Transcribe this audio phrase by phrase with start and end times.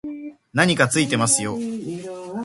[0.53, 1.59] 何かついてますよ